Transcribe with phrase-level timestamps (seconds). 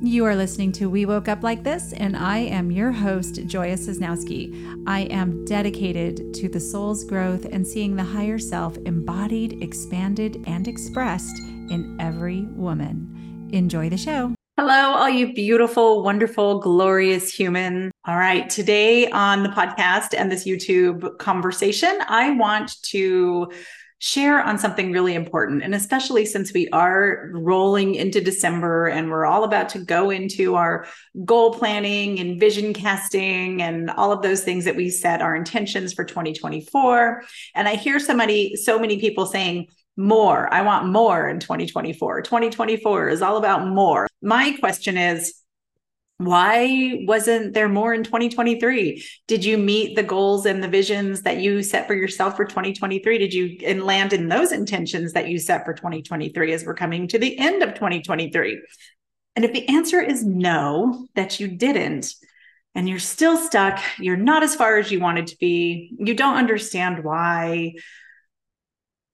[0.00, 3.74] You are listening to We Woke Up Like This, and I am your host, Joya
[3.74, 4.84] Sosnowski.
[4.86, 10.68] I am dedicated to the soul's growth and seeing the higher self embodied, expanded, and
[10.68, 13.48] expressed in every woman.
[13.52, 14.32] Enjoy the show.
[14.56, 17.90] Hello, all you beautiful, wonderful, glorious human.
[18.06, 23.50] All right, today on the podcast and this YouTube conversation, I want to
[24.00, 25.62] share on something really important.
[25.62, 30.54] And especially since we are rolling into December and we're all about to go into
[30.54, 30.86] our
[31.24, 35.92] goal planning and vision casting and all of those things that we set our intentions
[35.92, 37.22] for 2024.
[37.54, 40.52] And I hear somebody, so many people saying, more.
[40.54, 42.22] I want more in 2024.
[42.22, 44.06] 2024 is all about more.
[44.22, 45.34] My question is,
[46.18, 51.38] why wasn't there more in 2023 did you meet the goals and the visions that
[51.38, 55.38] you set for yourself for 2023 did you and land in those intentions that you
[55.38, 58.60] set for 2023 as we're coming to the end of 2023
[59.36, 62.12] and if the answer is no that you didn't
[62.74, 66.36] and you're still stuck you're not as far as you wanted to be you don't
[66.36, 67.72] understand why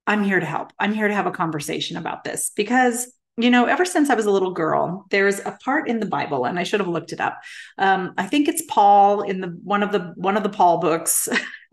[0.06, 0.72] i'm here to help.
[0.78, 4.26] I'm here to have a conversation about this because you know, ever since I was
[4.26, 7.20] a little girl, there's a part in the Bible, and I should have looked it
[7.20, 7.40] up.
[7.78, 11.28] Um, I think it's Paul in the one of the one of the Paul books.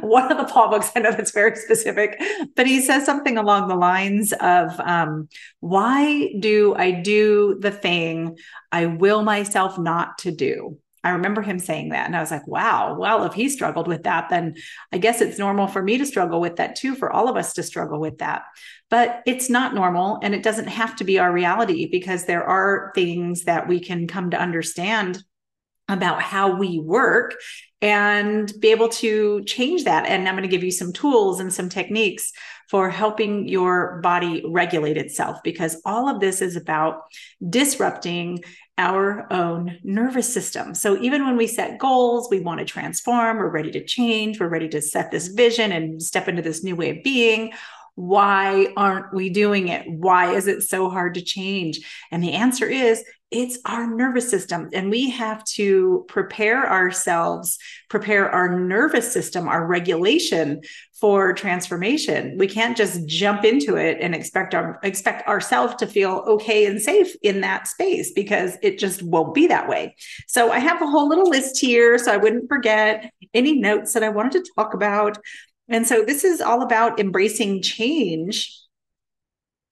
[0.00, 2.20] one of the Paul books, I know that's very specific,
[2.56, 5.28] but he says something along the lines of, um,
[5.60, 8.36] "Why do I do the thing
[8.72, 12.06] I will myself not to do?" I remember him saying that.
[12.06, 14.54] And I was like, wow, well, if he struggled with that, then
[14.90, 17.52] I guess it's normal for me to struggle with that too, for all of us
[17.54, 18.42] to struggle with that.
[18.88, 22.90] But it's not normal and it doesn't have to be our reality because there are
[22.94, 25.22] things that we can come to understand
[25.88, 27.34] about how we work
[27.82, 30.06] and be able to change that.
[30.06, 32.32] And I'm going to give you some tools and some techniques
[32.70, 37.02] for helping your body regulate itself because all of this is about
[37.46, 38.42] disrupting
[38.76, 40.74] our own nervous system.
[40.74, 44.48] So even when we set goals, we want to transform, we're ready to change, we're
[44.48, 47.52] ready to set this vision and step into this new way of being.
[47.94, 49.88] Why aren't we doing it?
[49.88, 51.80] Why is it so hard to change?
[52.10, 54.70] And the answer is it's our nervous system.
[54.72, 57.58] And we have to prepare ourselves,
[57.90, 60.60] prepare our nervous system, our regulation
[61.00, 62.38] for transformation.
[62.38, 66.80] We can't just jump into it and expect our expect ourselves to feel okay and
[66.80, 69.96] safe in that space because it just won't be that way.
[70.28, 74.04] So I have a whole little list here so I wouldn't forget any notes that
[74.04, 75.18] I wanted to talk about.
[75.68, 78.63] And so this is all about embracing change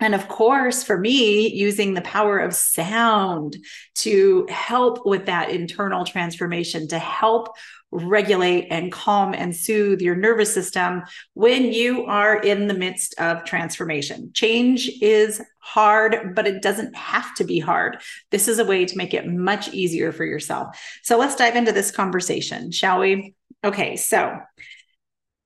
[0.03, 3.57] and of course, for me, using the power of sound
[3.97, 7.49] to help with that internal transformation, to help
[7.93, 11.03] regulate and calm and soothe your nervous system
[11.35, 14.31] when you are in the midst of transformation.
[14.33, 17.99] Change is hard, but it doesn't have to be hard.
[18.31, 20.77] This is a way to make it much easier for yourself.
[21.03, 23.35] So let's dive into this conversation, shall we?
[23.63, 24.39] Okay, so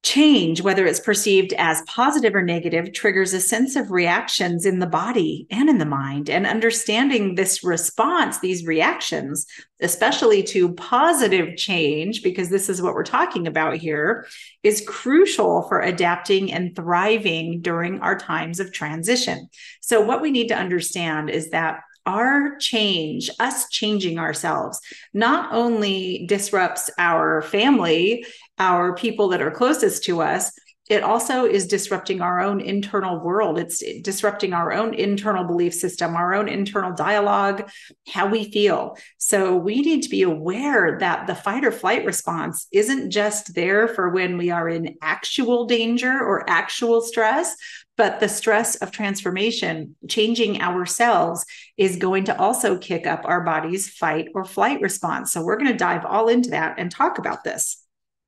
[0.06, 4.86] Change, whether it's perceived as positive or negative, triggers a sense of reactions in the
[4.86, 6.30] body and in the mind.
[6.30, 9.46] And understanding this response, these reactions,
[9.80, 14.28] especially to positive change, because this is what we're talking about here,
[14.62, 19.48] is crucial for adapting and thriving during our times of transition.
[19.80, 24.80] So, what we need to understand is that our change, us changing ourselves,
[25.12, 28.24] not only disrupts our family,
[28.58, 30.52] our people that are closest to us,
[30.88, 33.58] it also is disrupting our own internal world.
[33.58, 37.68] It's disrupting our own internal belief system, our own internal dialogue,
[38.08, 38.96] how we feel.
[39.18, 43.88] So we need to be aware that the fight or flight response isn't just there
[43.88, 47.56] for when we are in actual danger or actual stress,
[47.96, 51.44] but the stress of transformation, changing ourselves,
[51.76, 55.32] is going to also kick up our body's fight or flight response.
[55.32, 57.82] So we're going to dive all into that and talk about this.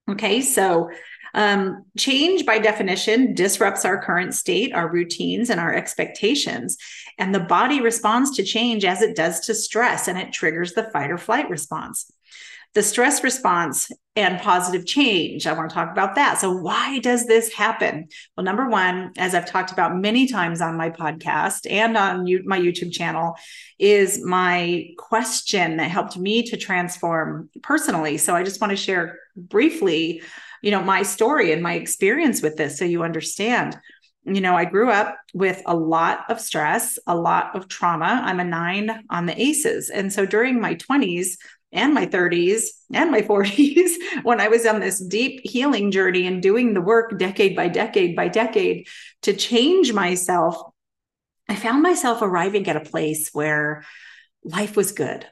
[0.08, 0.90] Okay, so
[1.34, 6.78] um, change by definition disrupts our current state, our routines, and our expectations.
[7.18, 10.90] And the body responds to change as it does to stress, and it triggers the
[10.90, 12.10] fight or flight response
[12.74, 15.46] the stress response and positive change.
[15.46, 16.38] I want to talk about that.
[16.38, 18.08] So, why does this happen?
[18.36, 22.58] Well, number one, as I've talked about many times on my podcast and on my
[22.58, 23.36] YouTube channel,
[23.78, 28.18] is my question that helped me to transform personally.
[28.18, 30.22] So, I just want to share briefly,
[30.62, 33.78] you know, my story and my experience with this so you understand
[34.24, 38.20] you know, I grew up with a lot of stress, a lot of trauma.
[38.24, 39.88] I'm a nine on the ACEs.
[39.88, 41.36] And so during my 20s,
[41.72, 43.90] and my 30s and my 40s
[44.22, 48.16] when I was on this deep healing journey and doing the work decade by decade
[48.16, 48.88] by decade
[49.22, 50.60] to change myself,
[51.48, 53.84] I found myself arriving at a place where
[54.44, 55.26] life was good.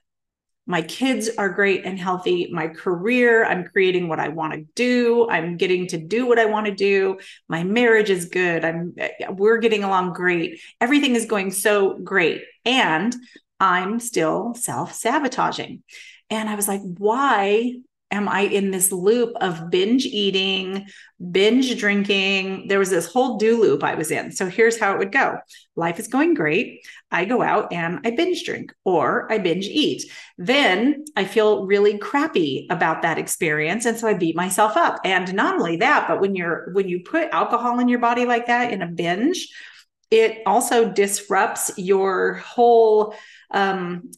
[0.66, 2.48] My kids are great and healthy.
[2.52, 5.28] My career, I'm creating what I want to do.
[5.30, 7.18] I'm getting to do what I want to do.
[7.48, 8.64] My marriage is good.
[8.64, 8.94] I'm
[9.30, 10.60] we're getting along great.
[10.80, 12.42] Everything is going so great.
[12.64, 13.14] And
[13.60, 15.82] I'm still self-sabotaging.
[16.30, 17.76] And I was like, why
[18.10, 20.86] am I in this loop of binge eating,
[21.30, 22.68] binge drinking?
[22.68, 24.30] There was this whole do loop I was in.
[24.32, 25.38] So here's how it would go
[25.74, 26.86] life is going great.
[27.10, 30.10] I go out and I binge drink or I binge eat.
[30.38, 33.84] Then I feel really crappy about that experience.
[33.84, 35.00] And so I beat myself up.
[35.04, 38.46] And not only that, but when you're, when you put alcohol in your body like
[38.46, 39.48] that in a binge,
[40.10, 43.14] it also disrupts your whole
[43.50, 44.10] um,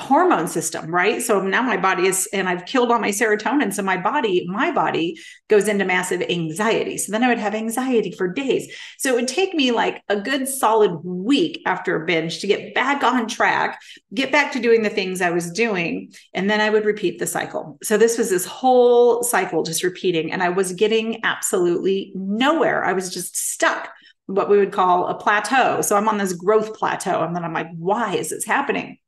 [0.00, 1.22] hormone system, right?
[1.22, 3.72] So now my body is, and I've killed all my serotonin.
[3.72, 5.18] So my body, my body
[5.48, 6.98] goes into massive anxiety.
[6.98, 8.74] So then I would have anxiety for days.
[8.98, 12.74] So it would take me like a good solid week after a binge to get
[12.74, 13.80] back on track,
[14.14, 16.12] get back to doing the things I was doing.
[16.34, 17.78] And then I would repeat the cycle.
[17.82, 20.32] So this was this whole cycle just repeating.
[20.32, 22.84] And I was getting absolutely nowhere.
[22.84, 23.90] I was just stuck
[24.26, 25.82] what we would call a plateau.
[25.82, 27.24] So I'm on this growth plateau.
[27.24, 28.99] And then I'm like, why is this happening?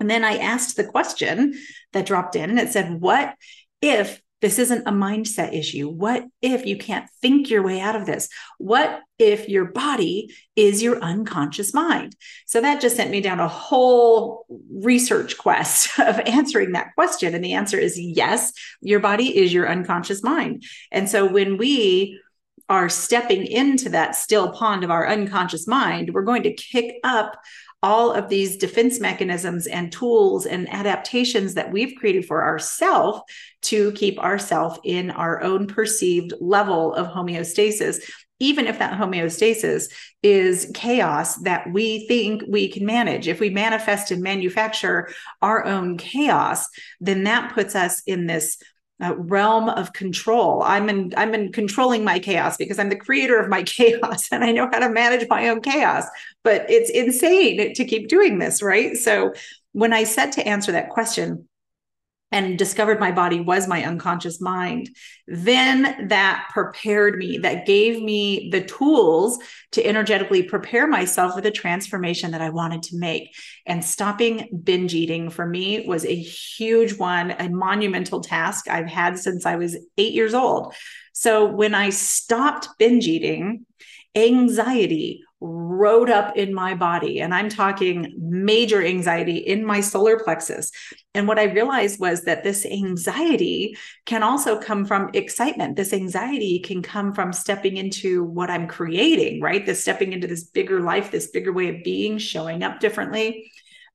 [0.00, 1.54] And then I asked the question
[1.92, 3.34] that dropped in and it said, What
[3.80, 5.88] if this isn't a mindset issue?
[5.88, 8.28] What if you can't think your way out of this?
[8.58, 12.14] What if your body is your unconscious mind?
[12.44, 17.34] So that just sent me down a whole research quest of answering that question.
[17.34, 18.52] And the answer is yes,
[18.82, 20.64] your body is your unconscious mind.
[20.92, 22.20] And so when we
[22.68, 27.38] are stepping into that still pond of our unconscious mind, we're going to kick up
[27.84, 33.20] all of these defense mechanisms and tools and adaptations that we've created for ourselves
[33.60, 38.00] to keep ourselves in our own perceived level of homeostasis
[38.40, 39.92] even if that homeostasis
[40.22, 43.28] is chaos that we think we can manage.
[43.28, 45.08] If we manifest and manufacture
[45.40, 46.66] our own chaos
[47.00, 48.58] then that puts us in this
[49.04, 50.62] uh, realm of control.
[50.62, 54.42] I'm in I'm in controlling my chaos because I'm the creator of my chaos and
[54.42, 56.04] I know how to manage my own chaos.
[56.42, 58.96] But it's insane to keep doing this, right?
[58.96, 59.34] So
[59.72, 61.48] when I said to answer that question,
[62.34, 64.90] and discovered my body was my unconscious mind,
[65.28, 69.38] then that prepared me, that gave me the tools
[69.70, 73.32] to energetically prepare myself for the transformation that I wanted to make.
[73.66, 79.16] And stopping binge eating for me was a huge one, a monumental task I've had
[79.16, 80.74] since I was eight years old.
[81.12, 83.64] So when I stopped binge eating,
[84.16, 87.20] anxiety rode up in my body.
[87.20, 90.70] And I'm talking major anxiety in my solar plexus.
[91.14, 93.76] And what I realized was that this anxiety
[94.06, 95.76] can also come from excitement.
[95.76, 99.64] This anxiety can come from stepping into what I'm creating, right?
[99.64, 103.50] This stepping into this bigger life, this bigger way of being, showing up differently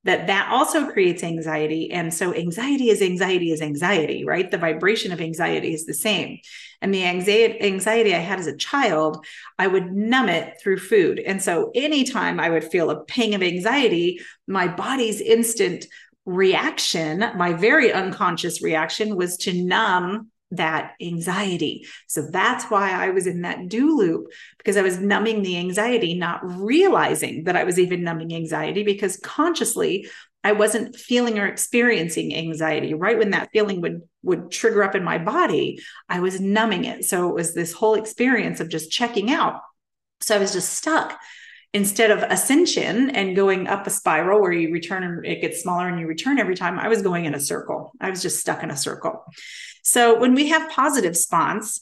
[0.05, 1.91] that that also creates anxiety.
[1.91, 4.49] And so anxiety is anxiety is anxiety right?
[4.49, 6.39] The vibration of anxiety is the same.
[6.81, 9.25] And the anxiety anxiety i had as a child
[9.57, 11.19] i would numb it through food.
[11.19, 15.85] And so anytime i would feel a pang of anxiety my body's instant
[16.25, 21.85] reaction my very unconscious reaction was to numb that anxiety.
[22.07, 26.15] So that's why I was in that do loop because I was numbing the anxiety,
[26.15, 30.09] not realizing that I was even numbing anxiety because consciously
[30.43, 32.93] I wasn't feeling or experiencing anxiety.
[32.93, 37.05] Right when that feeling would would trigger up in my body, I was numbing it.
[37.05, 39.61] So it was this whole experience of just checking out.
[40.21, 41.19] So I was just stuck
[41.73, 45.87] instead of ascension and going up a spiral where you return and it gets smaller
[45.87, 47.91] and you return every time, I was going in a circle.
[48.01, 49.23] I was just stuck in a circle.
[49.89, 51.81] So when we have positive response,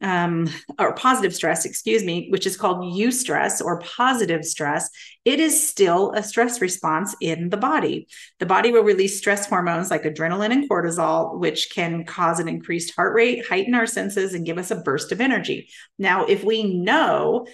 [0.00, 0.48] um,
[0.78, 4.88] or positive stress, excuse me, which is called eustress or positive stress,
[5.24, 8.06] it is still a stress response in the body.
[8.38, 12.94] The body will release stress hormones like adrenaline and cortisol, which can cause an increased
[12.94, 15.68] heart rate, heighten our senses, and give us a burst of energy.
[15.98, 17.48] Now, if we know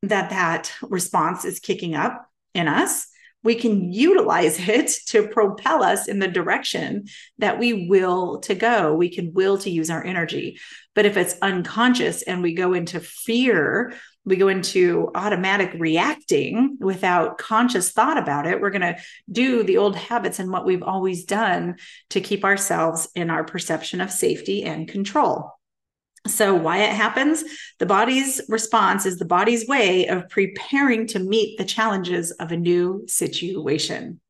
[0.00, 3.06] that that response is kicking up in us,
[3.46, 7.06] we can utilize it to propel us in the direction
[7.38, 8.94] that we will to go.
[8.94, 10.58] We can will to use our energy.
[10.94, 17.38] But if it's unconscious and we go into fear, we go into automatic reacting without
[17.38, 18.96] conscious thought about it, we're going to
[19.30, 21.76] do the old habits and what we've always done
[22.10, 25.52] to keep ourselves in our perception of safety and control.
[26.28, 27.44] So, why it happens?
[27.78, 32.56] The body's response is the body's way of preparing to meet the challenges of a
[32.56, 34.20] new situation.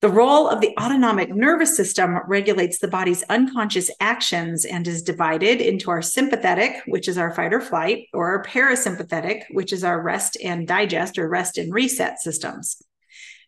[0.00, 5.60] The role of the autonomic nervous system regulates the body's unconscious actions and is divided
[5.60, 10.00] into our sympathetic, which is our fight or flight, or our parasympathetic, which is our
[10.00, 12.82] rest and digest or rest and reset systems.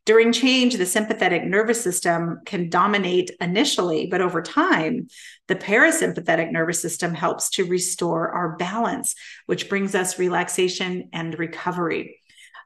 [0.05, 5.07] During change, the sympathetic nervous system can dominate initially, but over time,
[5.53, 12.21] the parasympathetic nervous system helps to restore our balance, which brings us relaxation and recovery.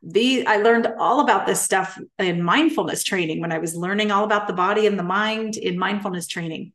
[0.04, 4.22] The, I learned all about this stuff in mindfulness training when I was learning all
[4.22, 6.74] about the body and the mind in mindfulness training.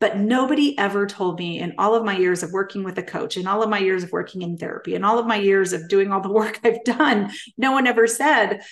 [0.00, 3.36] But nobody ever told me in all of my years of working with a coach,
[3.36, 5.86] in all of my years of working in therapy, in all of my years of
[5.86, 8.62] doing all the work I've done, no one ever said,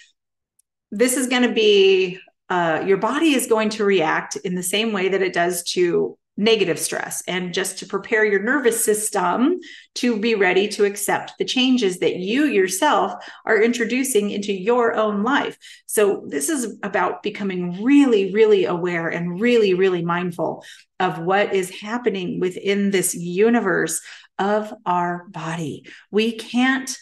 [0.90, 2.18] this is going to be,
[2.48, 6.16] uh, your body is going to react in the same way that it does to
[6.40, 9.60] negative stress and just to prepare your nervous system
[9.94, 13.12] to be ready to accept the changes that you yourself
[13.44, 15.58] are introducing into your own life.
[15.84, 20.64] So, this is about becoming really, really aware and really, really mindful
[20.98, 24.00] of what is happening within this universe
[24.38, 25.84] of our body.
[26.10, 26.96] We can't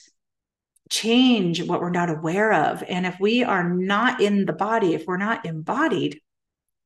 [0.90, 2.82] change what we're not aware of.
[2.88, 6.20] And if we are not in the body, if we're not embodied,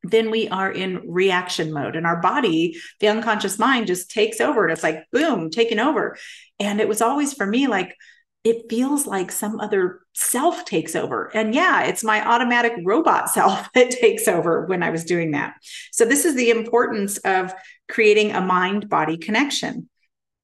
[0.03, 1.97] then we are in reaction mode.
[1.97, 6.17] And our body the unconscious mind just takes over and it's like boom taking over.
[6.59, 7.97] And it was always for me like
[8.45, 11.31] it feels like some other self takes over.
[11.35, 15.55] And yeah it's my automatic robot self that takes over when i was doing that.
[15.93, 17.55] So this is the importance of
[17.89, 19.89] creating a mind body connection.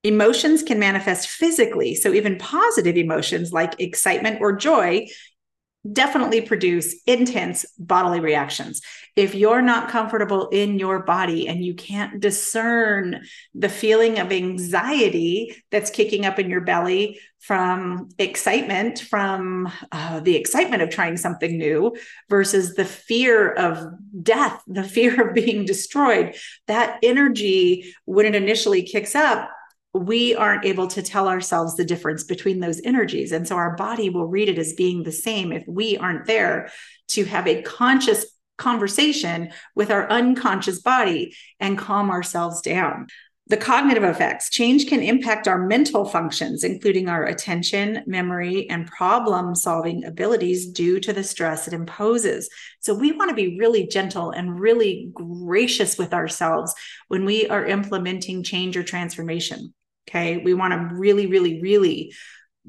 [0.04, 1.96] Emotions can manifest physically.
[1.96, 5.08] So, even positive emotions like excitement or joy
[5.90, 8.80] definitely produce intense bodily reactions.
[9.16, 13.22] If you're not comfortable in your body and you can't discern
[13.54, 20.36] the feeling of anxiety that's kicking up in your belly from excitement, from uh, the
[20.36, 21.96] excitement of trying something new
[22.28, 23.86] versus the fear of
[24.22, 29.48] death, the fear of being destroyed, that energy, when it initially kicks up,
[29.94, 33.32] we aren't able to tell ourselves the difference between those energies.
[33.32, 36.70] And so our body will read it as being the same if we aren't there
[37.08, 38.26] to have a conscious
[38.58, 43.06] conversation with our unconscious body and calm ourselves down.
[43.46, 49.54] The cognitive effects change can impact our mental functions, including our attention, memory, and problem
[49.54, 52.50] solving abilities due to the stress it imposes.
[52.80, 56.74] So, we want to be really gentle and really gracious with ourselves
[57.06, 59.72] when we are implementing change or transformation.
[60.08, 60.38] Okay.
[60.38, 62.12] We want to really, really, really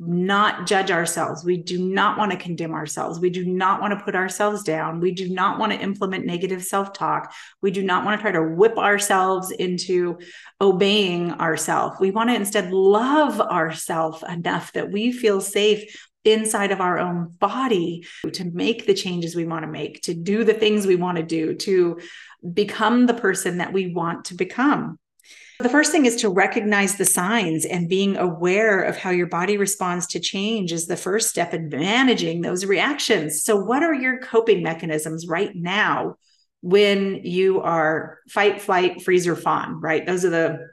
[0.01, 1.43] not judge ourselves.
[1.43, 3.19] We do not want to condemn ourselves.
[3.19, 5.01] We do not want to put ourselves down.
[5.01, 7.34] We do not want to implement negative self talk.
[7.62, 10.19] We do not want to try to whip ourselves into
[10.62, 11.98] obeying ourselves.
[12.00, 17.36] We want to instead love ourselves enough that we feel safe inside of our own
[17.39, 21.17] body to make the changes we want to make, to do the things we want
[21.17, 22.00] to do, to
[22.53, 24.98] become the person that we want to become.
[25.60, 29.58] The first thing is to recognize the signs and being aware of how your body
[29.58, 33.44] responds to change is the first step in managing those reactions.
[33.44, 36.16] So, what are your coping mechanisms right now
[36.62, 39.82] when you are fight, flight, freeze, or fawn?
[39.82, 40.06] Right?
[40.06, 40.70] Those are the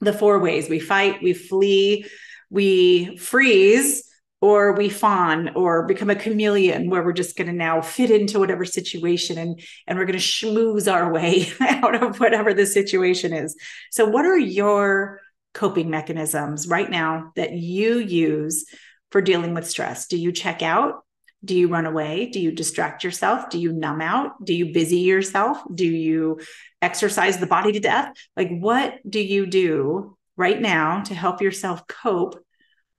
[0.00, 2.06] the four ways we fight, we flee,
[2.48, 4.09] we freeze,
[4.40, 8.38] or we fawn or become a chameleon where we're just going to now fit into
[8.38, 13.32] whatever situation and and we're going to schmooze our way out of whatever the situation
[13.32, 13.54] is.
[13.90, 15.20] So what are your
[15.52, 18.64] coping mechanisms right now that you use
[19.10, 20.06] for dealing with stress?
[20.06, 21.04] Do you check out?
[21.44, 22.26] Do you run away?
[22.26, 23.48] Do you distract yourself?
[23.48, 24.44] Do you numb out?
[24.44, 25.58] Do you busy yourself?
[25.74, 26.40] Do you
[26.82, 28.12] exercise the body to death?
[28.36, 32.42] Like what do you do right now to help yourself cope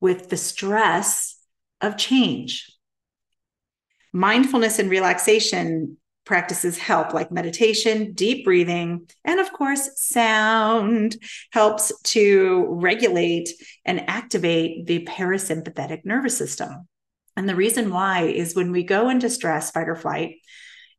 [0.01, 1.38] with the stress
[1.79, 2.70] of change.
[4.12, 11.15] Mindfulness and relaxation practices help, like meditation, deep breathing, and of course, sound
[11.51, 13.50] helps to regulate
[13.86, 16.88] and activate the parasympathetic nervous system.
[17.38, 20.36] And the reason why is when we go into stress, fight or flight,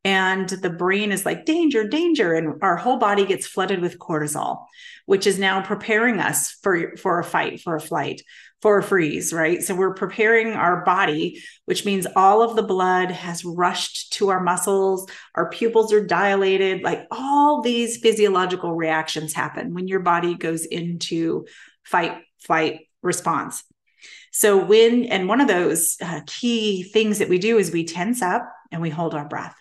[0.04, 4.66] and the brain is like danger danger and our whole body gets flooded with cortisol
[5.06, 8.22] which is now preparing us for for a fight for a flight
[8.62, 9.62] for a freeze right?
[9.62, 14.42] So we're preparing our body which means all of the blood has rushed to our
[14.42, 20.64] muscles our pupils are dilated like all these physiological reactions happen when your body goes
[20.64, 21.44] into
[21.84, 23.64] fight flight response.
[24.30, 28.22] So when and one of those uh, key things that we do is we tense
[28.22, 29.54] up and we hold our breath.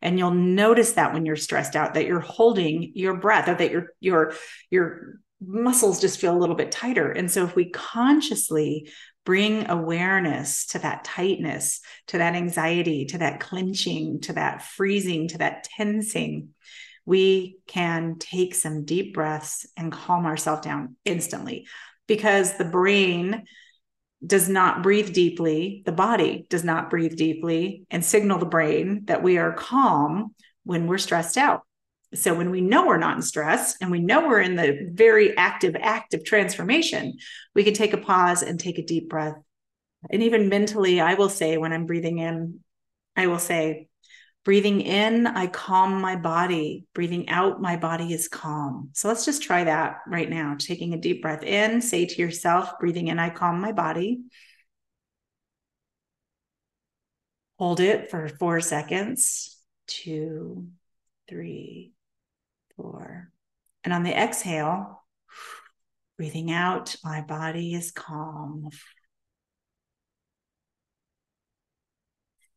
[0.00, 3.72] And you'll notice that when you're stressed out that you're holding your breath or that
[3.72, 4.34] your your
[4.70, 8.90] your muscles just feel a little bit tighter and so if we consciously
[9.24, 15.38] bring awareness to that tightness to that anxiety to that clenching to that freezing to
[15.38, 16.48] that tensing
[17.04, 21.66] we can take some deep breaths and calm ourselves down instantly
[22.06, 23.44] because the brain
[24.26, 29.22] does not breathe deeply, the body does not breathe deeply and signal the brain that
[29.22, 31.62] we are calm when we're stressed out.
[32.14, 35.36] So when we know we're not in stress and we know we're in the very
[35.36, 37.18] active act of transformation,
[37.54, 39.34] we can take a pause and take a deep breath.
[40.10, 42.60] And even mentally, I will say when I'm breathing in,
[43.16, 43.88] I will say,
[44.44, 46.86] breathing in, I calm my body.
[46.94, 48.90] Breathing out, my body is calm.
[48.94, 50.56] So let's just try that right now.
[50.58, 54.20] Taking a deep breath in, say to yourself, breathing in, I calm my body.
[57.58, 60.68] Hold it for four seconds, two,
[61.28, 61.92] three,
[62.78, 65.02] And on the exhale,
[66.16, 68.68] breathing out, my body is calm.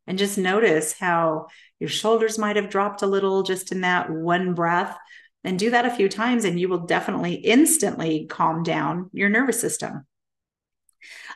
[0.06, 1.46] And just notice how
[1.78, 4.96] your shoulders might have dropped a little just in that one breath.
[5.44, 9.60] And do that a few times, and you will definitely instantly calm down your nervous
[9.60, 10.06] system.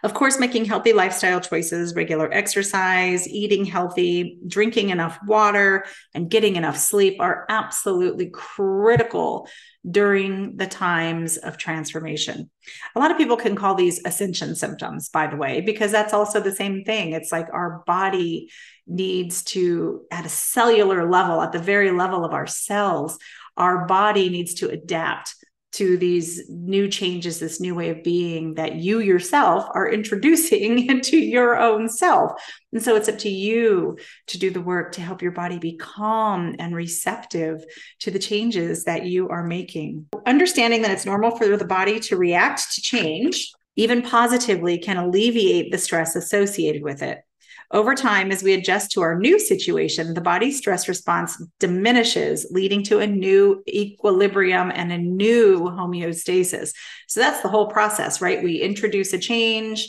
[0.07, 5.85] Of course, making healthy lifestyle choices, regular exercise, eating healthy, drinking enough water,
[6.15, 9.49] and getting enough sleep are absolutely critical
[9.91, 12.49] during the times of transformation.
[12.95, 16.39] A lot of people can call these ascension symptoms, by the way, because that's also
[16.39, 17.13] the same thing.
[17.13, 18.53] It's like our body
[18.87, 23.19] needs to, at a cellular level, at the very level of our cells,
[23.57, 25.35] our body needs to adapt
[25.73, 31.19] to these new changes, this new way of being that you yourself are introducing into
[31.19, 32.33] your own self.
[32.73, 35.77] And so it's up to you to do the work to help your body be
[35.77, 37.65] calm and receptive
[38.01, 40.07] to the changes that you are making.
[40.27, 45.73] Understanding that it's normal for the body to react to change, even positively, can alleviate
[45.73, 47.26] the stress associated with it.
[47.73, 52.83] Over time, as we adjust to our new situation, the body stress response diminishes, leading
[52.85, 56.73] to a new equilibrium and a new homeostasis.
[57.09, 58.43] So that's the whole process, right?
[58.43, 59.89] We introduce a change,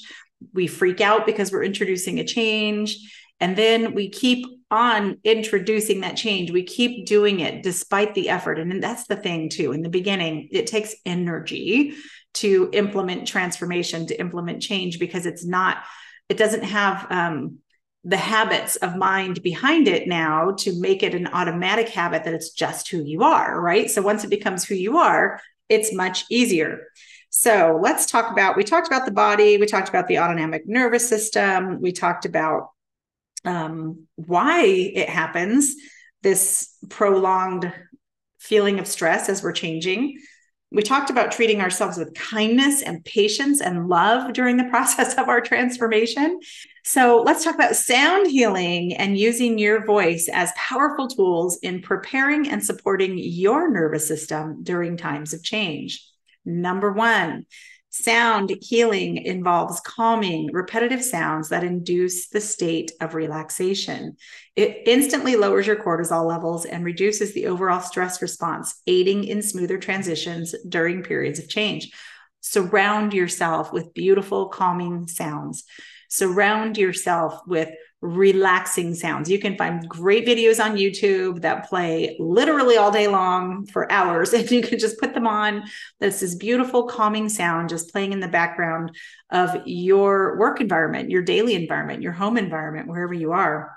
[0.53, 2.97] we freak out because we're introducing a change,
[3.39, 6.51] and then we keep on introducing that change.
[6.51, 8.59] We keep doing it despite the effort.
[8.59, 9.71] And that's the thing, too.
[9.71, 11.93] In the beginning, it takes energy
[12.33, 15.77] to implement transformation, to implement change, because it's not,
[16.27, 17.59] it doesn't have, um,
[18.03, 22.51] the habits of mind behind it now to make it an automatic habit that it's
[22.51, 23.89] just who you are, right?
[23.89, 26.87] So once it becomes who you are, it's much easier.
[27.29, 31.07] So let's talk about we talked about the body, we talked about the autonomic nervous
[31.07, 32.69] system, we talked about
[33.45, 35.75] um, why it happens,
[36.23, 37.71] this prolonged
[38.39, 40.17] feeling of stress as we're changing.
[40.71, 45.29] We talked about treating ourselves with kindness and patience and love during the process of
[45.29, 46.39] our transformation.
[46.83, 52.49] So, let's talk about sound healing and using your voice as powerful tools in preparing
[52.49, 56.03] and supporting your nervous system during times of change.
[56.45, 57.45] Number one,
[57.89, 64.17] Sound healing involves calming, repetitive sounds that induce the state of relaxation.
[64.55, 69.77] It instantly lowers your cortisol levels and reduces the overall stress response, aiding in smoother
[69.77, 71.91] transitions during periods of change.
[72.41, 75.63] Surround yourself with beautiful, calming sounds.
[76.09, 77.69] Surround yourself with
[78.01, 79.29] relaxing sounds.
[79.29, 84.33] You can find great videos on YouTube that play literally all day long for hours,
[84.33, 85.63] and you can just put them on.
[85.99, 88.95] This is beautiful, calming sound just playing in the background
[89.31, 93.75] of your work environment, your daily environment, your home environment, wherever you are.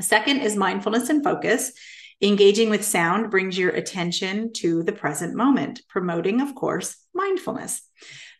[0.00, 1.72] Second is mindfulness and focus.
[2.20, 7.82] Engaging with sound brings your attention to the present moment, promoting, of course, mindfulness.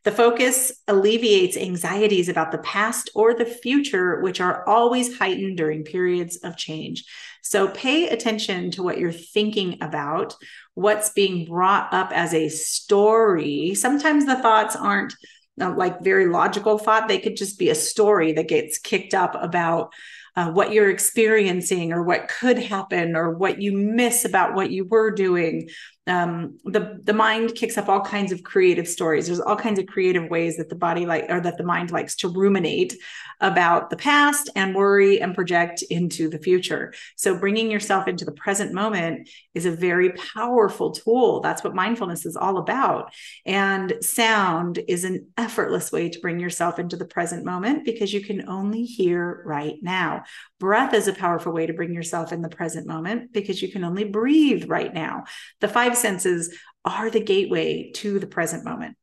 [0.05, 5.85] The focus alleviates anxieties about the past or the future, which are always heightened during
[5.85, 7.05] periods of change.
[7.43, 10.35] So pay attention to what you're thinking about,
[10.75, 13.75] what's being brought up as a story.
[13.75, 15.15] Sometimes the thoughts aren't
[15.61, 19.35] uh, like very logical thought, they could just be a story that gets kicked up
[19.35, 19.93] about.
[20.37, 24.85] Uh, what you're experiencing or what could happen or what you miss about what you
[24.85, 25.69] were doing
[26.09, 29.27] um, the the mind kicks up all kinds of creative stories.
[29.27, 32.17] There's all kinds of creative ways that the body like or that the mind likes
[32.17, 32.95] to ruminate
[33.41, 36.93] about the past and worry and project into the future.
[37.17, 41.41] So bringing yourself into the present moment is a very powerful tool.
[41.41, 43.13] That's what mindfulness is all about.
[43.47, 48.25] And sound is an effortless way to bring yourself into the present moment because you
[48.25, 50.25] can only hear right now.
[50.59, 53.85] Breath is a powerful way to bring yourself in the present moment because you can
[53.85, 55.25] only breathe right now.
[55.61, 58.97] The five senses are the gateway to the present moment.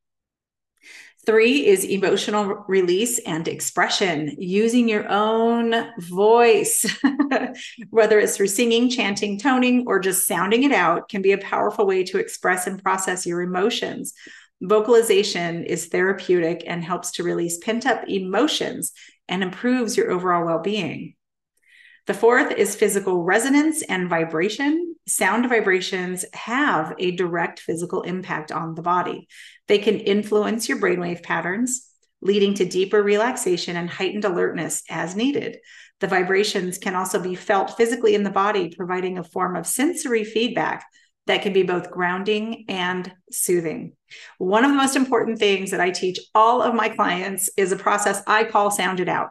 [1.25, 6.85] Three is emotional release and expression, using your own voice,
[7.89, 11.87] whether it's through singing, chanting, toning, or just sounding it out, can be a powerful
[11.87, 14.13] way to express and process your emotions.
[14.61, 18.91] Vocalization is therapeutic and helps to release pent up emotions
[19.27, 21.15] and improves your overall well being.
[22.07, 24.95] The fourth is physical resonance and vibration.
[25.07, 29.27] Sound vibrations have a direct physical impact on the body.
[29.67, 31.89] They can influence your brainwave patterns,
[32.21, 35.57] leading to deeper relaxation and heightened alertness as needed.
[35.99, 40.23] The vibrations can also be felt physically in the body, providing a form of sensory
[40.23, 40.85] feedback
[41.25, 43.93] that can be both grounding and soothing.
[44.37, 47.77] One of the most important things that I teach all of my clients is a
[47.77, 49.29] process I call sound it out.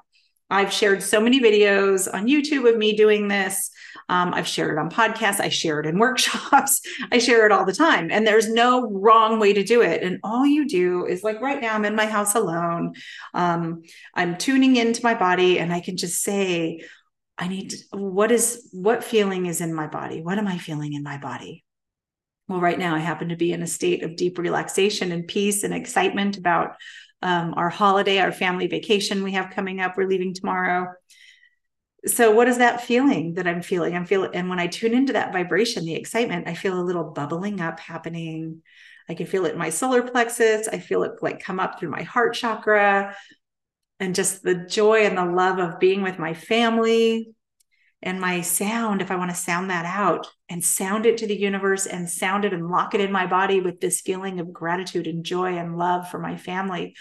[0.50, 3.70] I've shared so many videos on YouTube of me doing this.
[4.08, 5.40] Um, I've shared it on podcasts.
[5.40, 6.80] I share it in workshops.
[7.10, 8.10] I share it all the time.
[8.10, 10.02] And there's no wrong way to do it.
[10.02, 12.92] And all you do is like right now, I'm in my house alone.
[13.32, 13.82] Um,
[14.14, 16.82] I'm tuning into my body and I can just say,
[17.38, 20.22] I need to, what is, what feeling is in my body?
[20.22, 21.63] What am I feeling in my body?
[22.48, 25.64] Well, right now I happen to be in a state of deep relaxation and peace
[25.64, 26.76] and excitement about
[27.22, 29.96] um, our holiday, our family vacation we have coming up.
[29.96, 30.92] We're leaving tomorrow.
[32.06, 33.96] So, what is that feeling that I'm feeling?
[33.96, 37.12] I'm feeling, and when I tune into that vibration, the excitement, I feel a little
[37.12, 38.60] bubbling up happening.
[39.08, 40.68] I can feel it in my solar plexus.
[40.68, 43.16] I feel it like come up through my heart chakra
[44.00, 47.33] and just the joy and the love of being with my family,
[48.04, 51.36] and my sound, if I want to sound that out and sound it to the
[51.36, 55.06] universe and sound it and lock it in my body with this feeling of gratitude
[55.06, 56.94] and joy and love for my family.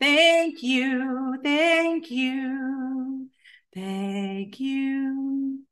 [0.00, 3.30] Thank you, thank you,
[3.74, 5.64] thank you.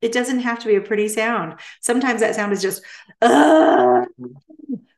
[0.00, 1.54] It doesn't have to be a pretty sound.
[1.80, 2.82] Sometimes that sound is just,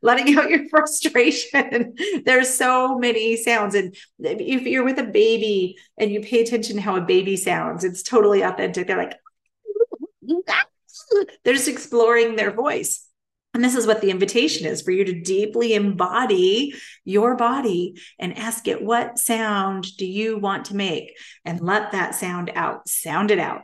[0.02, 1.94] letting out your frustration.
[2.24, 3.74] There's so many sounds.
[3.74, 7.84] And if you're with a baby and you pay attention to how a baby sounds,
[7.84, 8.86] it's totally authentic.
[8.86, 9.18] They're like,
[11.44, 13.08] they're just exploring their voice.
[13.54, 18.36] And this is what the invitation is for you to deeply embody your body and
[18.38, 21.14] ask it, what sound do you want to make?
[21.44, 23.62] And let that sound out, sound it out.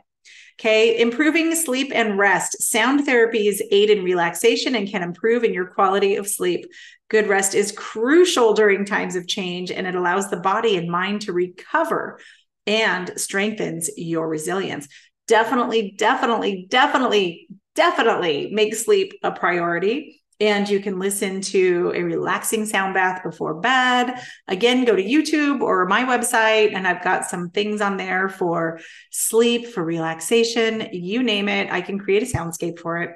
[0.59, 2.61] Okay, improving sleep and rest.
[2.61, 6.65] Sound therapies aid in relaxation and can improve in your quality of sleep.
[7.09, 11.21] Good rest is crucial during times of change and it allows the body and mind
[11.21, 12.19] to recover
[12.67, 14.89] and strengthens your resilience.
[15.29, 22.65] Definitely, definitely, definitely, definitely make sleep a priority and you can listen to a relaxing
[22.65, 24.21] sound bath before bed.
[24.47, 28.79] Again, go to YouTube or my website, and I've got some things on there for
[29.11, 31.71] sleep, for relaxation, you name it.
[31.71, 33.11] I can create a soundscape for it.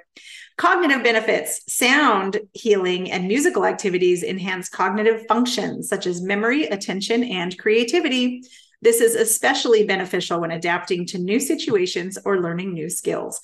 [0.57, 7.57] Cognitive benefits sound healing and musical activities enhance cognitive functions such as memory, attention, and
[7.57, 8.43] creativity.
[8.81, 13.39] This is especially beneficial when adapting to new situations or learning new skills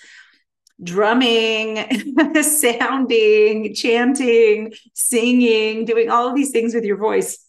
[0.83, 1.85] drumming,
[2.41, 7.45] sounding, chanting, singing, doing all of these things with your voice.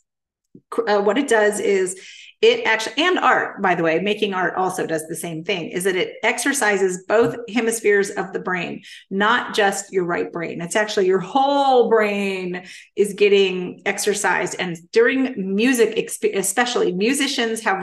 [0.87, 2.01] Uh, what it does is
[2.43, 5.85] it actually and art by the way making art also does the same thing is
[5.85, 10.61] that it exercises both hemispheres of the brain not just your right brain.
[10.61, 12.65] It's actually your whole brain
[12.97, 14.57] is getting exercised.
[14.59, 15.97] And during music
[16.35, 17.83] especially musicians have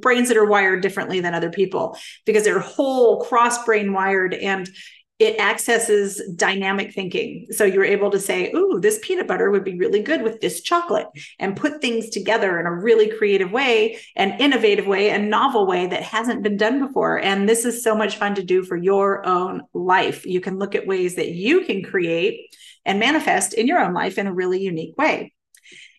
[0.00, 4.68] brains that are wired differently than other people because they're whole cross brain wired and
[5.18, 7.46] it accesses dynamic thinking.
[7.50, 10.60] So you're able to say, Ooh, this peanut butter would be really good with this
[10.60, 11.06] chocolate,
[11.38, 15.86] and put things together in a really creative way, an innovative way, a novel way
[15.86, 17.18] that hasn't been done before.
[17.18, 20.26] And this is so much fun to do for your own life.
[20.26, 24.18] You can look at ways that you can create and manifest in your own life
[24.18, 25.32] in a really unique way.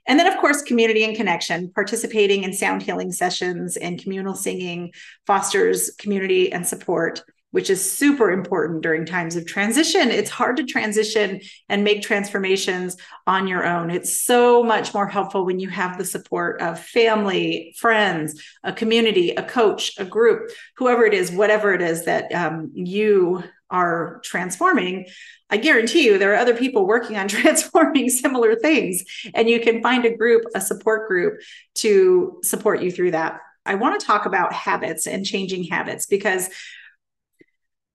[0.08, 1.69] And then, of course, community and connection.
[1.73, 4.93] Participating in sound healing sessions and communal singing
[5.25, 10.12] fosters community and support which is super important during times of transition.
[10.12, 13.90] It's hard to transition and make transformations on your own.
[13.90, 19.32] It's so much more helpful when you have the support of family, friends, a community,
[19.32, 25.06] a coach, a group, whoever it is, whatever it is that um, you are transforming.
[25.50, 29.82] I guarantee you there are other people working on transforming similar things, and you can
[29.82, 31.42] find a group, a support group
[31.76, 33.40] to support you through that.
[33.66, 36.50] I want to talk about habits and changing habits because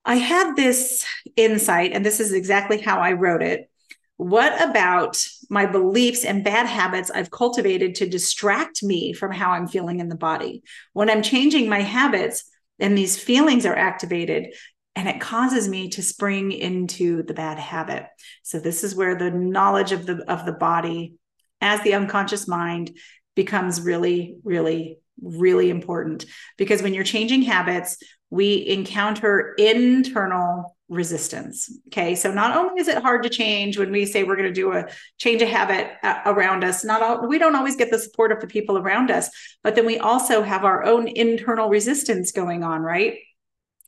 [0.05, 1.05] I had this
[1.37, 3.71] insight, and this is exactly how I wrote it.
[4.17, 9.67] What about my beliefs and bad habits I've cultivated to distract me from how I'm
[9.67, 10.63] feeling in the body?
[10.93, 12.45] When I'm changing my habits
[12.79, 14.55] and these feelings are activated,
[14.95, 18.07] and it causes me to spring into the bad habit.
[18.43, 21.15] So this is where the knowledge of the of the body
[21.61, 22.97] as the unconscious mind
[23.35, 26.27] becomes really really really important
[26.59, 27.97] because when you're changing habits
[28.33, 31.71] we encounter internal resistance.
[31.89, 32.15] Okay.
[32.15, 34.73] So not only is it hard to change when we say we're going to do
[34.73, 34.87] a
[35.19, 38.41] change a habit uh, around us, not all, we don't always get the support of
[38.41, 39.29] the people around us,
[39.63, 43.19] but then we also have our own internal resistance going on, right?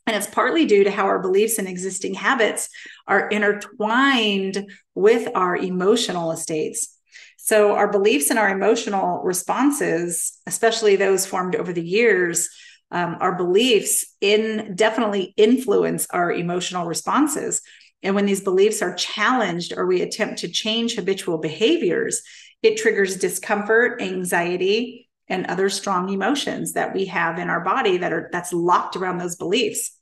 [0.07, 2.69] And it's partly due to how our beliefs and existing habits
[3.07, 6.99] are intertwined with our emotional estates.
[7.39, 12.51] So, our beliefs and our emotional responses, especially those formed over the years,
[12.95, 17.61] um, our beliefs in definitely influence our emotional responses.
[18.05, 22.23] And when these beliefs are challenged or we attempt to change habitual behaviors,
[22.63, 28.13] it triggers discomfort, anxiety, and other strong emotions that we have in our body that
[28.13, 29.99] are that's locked around those beliefs.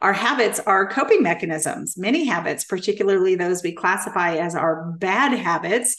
[0.00, 1.98] Our habits are coping mechanisms.
[1.98, 5.96] Many habits, particularly those we classify as our bad habits,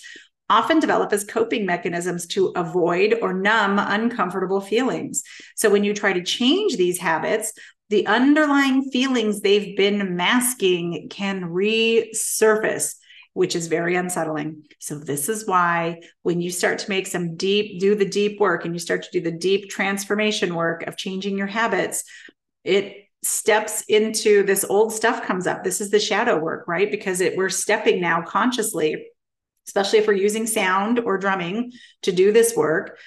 [0.52, 5.24] often develop as coping mechanisms to avoid or numb uncomfortable feelings.
[5.56, 7.54] So when you try to change these habits,
[7.90, 12.96] the underlying feelings they've been masking can resurface
[13.34, 14.64] which is very unsettling.
[14.80, 18.66] So, this is why when you start to make some deep, do the deep work
[18.66, 22.04] and you start to do the deep transformation work of changing your habits,
[22.66, 25.64] it steps into this old stuff comes up.
[25.64, 26.90] This is the shadow work, right?
[26.90, 29.06] Because it, we're stepping now consciously
[29.68, 31.72] especially if we're using sound or drumming
[32.02, 32.98] to do this work,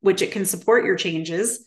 [0.00, 1.64] which it can support your changes.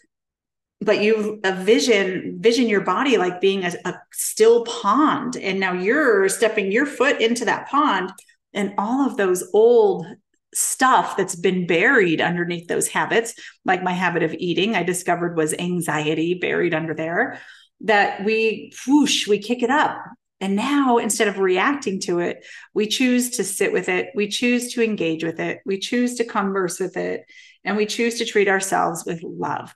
[0.82, 5.38] But you a vision, vision your body like being a, a still pond.
[5.38, 8.12] And now you're stepping your foot into that pond,
[8.54, 10.06] and all of those old
[10.54, 13.34] stuff that's been buried underneath those habits,
[13.66, 17.42] like my habit of eating, I discovered was anxiety buried under there,
[17.82, 19.98] that we whoosh, we kick it up
[20.42, 24.10] and now, instead of reacting to it, we choose to sit with it.
[24.16, 25.60] We choose to engage with it.
[25.66, 27.24] We choose to converse with it.
[27.64, 29.74] And we choose to treat ourselves with love.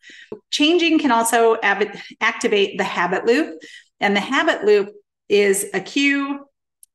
[0.52, 3.58] Changing can also ab- activate the habit loop.
[4.02, 4.89] And the habit loop
[5.30, 6.45] is a cue,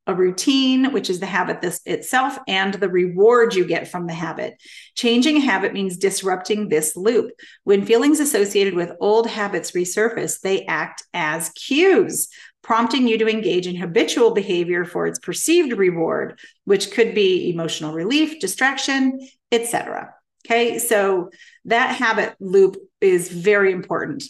[0.06, 4.12] a routine, which is the habit this itself, and the reward you get from the
[4.12, 4.54] habit.
[4.94, 7.30] Changing a habit means disrupting this loop.
[7.64, 12.28] When feelings associated with old habits resurface, they act as cues
[12.64, 17.92] prompting you to engage in habitual behavior for its perceived reward, which could be emotional
[17.92, 19.20] relief, distraction,
[19.52, 20.12] etc.
[20.44, 21.30] Okay, so
[21.66, 24.24] that habit loop is very important.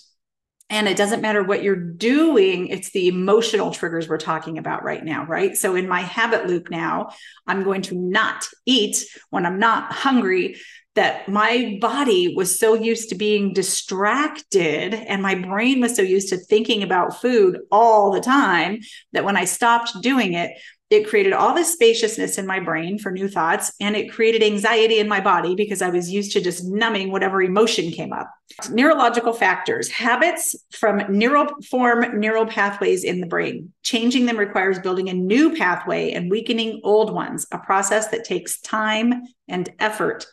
[0.71, 5.05] And it doesn't matter what you're doing, it's the emotional triggers we're talking about right
[5.05, 5.55] now, right?
[5.57, 7.11] So, in my habit loop now,
[7.47, 10.57] I'm going to not eat when I'm not hungry
[10.95, 16.29] that my body was so used to being distracted and my brain was so used
[16.29, 18.79] to thinking about food all the time
[19.13, 20.53] that when I stopped doing it,
[20.91, 25.01] it created all this spaciousness in my brain for new thoughts and it created anxiety
[25.01, 28.31] in my body because I was used to just numbing whatever emotion came up.
[28.71, 33.73] Neurological factors, habits from neural form neural pathways in the brain.
[33.83, 38.61] Changing them requires building a new pathway and weakening old ones, a process that takes
[38.61, 40.27] time and effort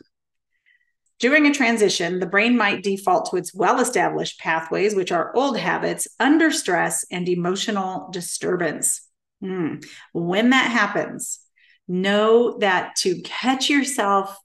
[1.22, 5.58] during a transition, the brain might default to its well established pathways, which are old
[5.58, 9.08] habits, under stress, and emotional disturbance.
[9.44, 9.86] Mm.
[10.14, 11.40] When that happens,
[11.88, 14.36] know that to catch yourself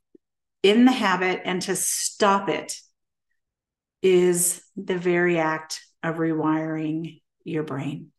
[0.62, 2.78] in the habit and to stop it
[4.02, 8.12] is the very act of rewiring your brain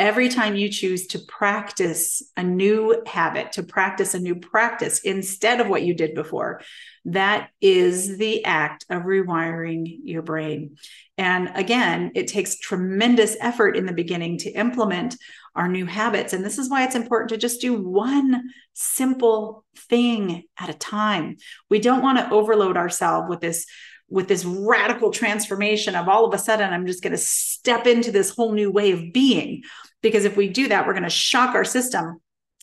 [0.00, 5.60] every time you choose to practice a new habit, to practice a new practice instead
[5.60, 6.62] of what you did before,
[7.04, 10.76] that is the act of rewiring your brain.
[11.18, 15.16] And again, it takes tremendous effort in the beginning to implement
[15.54, 16.32] our new habits.
[16.32, 21.36] And this is why it's important to just do one simple thing at a time.
[21.68, 23.66] We don't want to overload ourselves with this
[24.08, 28.10] with this radical transformation of all of a sudden i'm just going to step into
[28.10, 29.62] this whole new way of being
[30.02, 32.20] because if we do that, we're going to shock our system.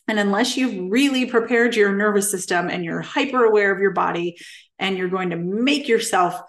[0.08, 4.38] And unless you've really prepared your nervous system and you're hyper aware of your body
[4.80, 6.40] and you're going to make yourself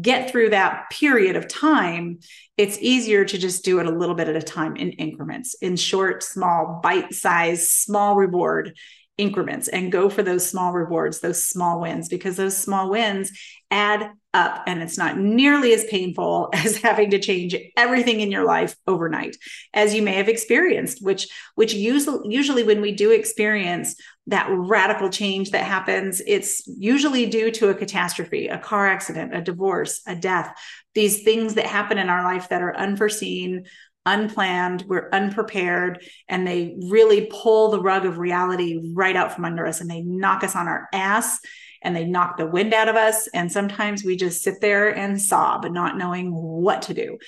[0.00, 2.18] get through that period of time,
[2.56, 5.76] it's easier to just do it a little bit at a time in increments, in
[5.76, 8.74] short, small, bite size, small reward
[9.16, 13.30] increments and go for those small rewards, those small wins, because those small wins
[13.70, 18.44] add up and it's not nearly as painful as having to change everything in your
[18.44, 19.36] life overnight
[19.72, 23.94] as you may have experienced which which usually usually when we do experience
[24.26, 29.40] that radical change that happens it's usually due to a catastrophe a car accident a
[29.40, 30.54] divorce a death
[30.94, 33.64] these things that happen in our life that are unforeseen
[34.06, 39.66] unplanned, we're unprepared, and they really pull the rug of reality right out from under
[39.66, 41.40] us and they knock us on our ass
[41.82, 43.28] and they knock the wind out of us.
[43.28, 47.18] And sometimes we just sit there and sob, not knowing what to do.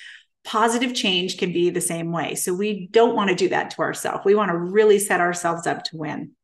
[0.45, 2.37] Positive change can be the same way.
[2.37, 4.25] So we don't want to do that to ourselves.
[4.25, 6.36] We want to really set ourselves up to win.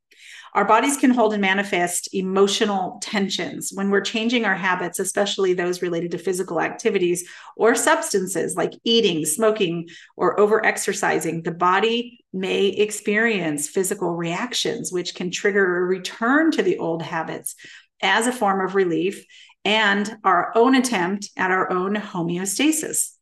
[0.54, 5.80] Our bodies can hold and manifest emotional tensions when we're changing our habits, especially those
[5.80, 11.42] related to physical activities or substances like eating, smoking, or over exercising.
[11.42, 17.54] The body may experience physical reactions, which can trigger a return to the old habits
[18.02, 19.24] as a form of relief
[19.64, 23.12] and our own attempt at our own homeostasis.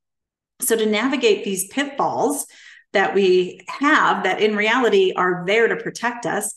[0.61, 2.47] So, to navigate these pitfalls
[2.93, 6.55] that we have, that in reality are there to protect us,